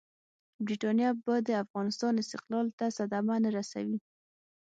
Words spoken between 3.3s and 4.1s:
نه رسوي.